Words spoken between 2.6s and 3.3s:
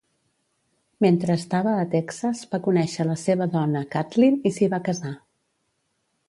conèixer la